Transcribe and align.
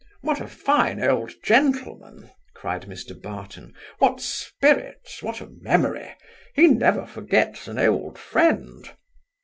'What 0.21 0.41
a 0.41 0.47
fine 0.47 0.99
old 0.99 1.31
gentleman! 1.43 2.31
(cried 2.55 2.87
Mr 2.87 3.21
Barton) 3.21 3.75
what 3.99 4.19
spirits! 4.19 5.21
what 5.21 5.41
a 5.41 5.49
memory! 5.59 6.15
He 6.55 6.65
never 6.65 7.05
forgets 7.05 7.67
an 7.67 7.77
old 7.77 8.17
friend. 8.17 8.89